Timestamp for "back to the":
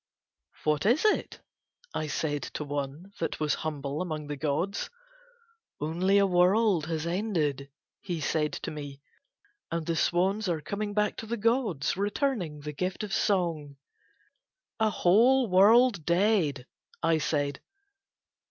10.95-11.37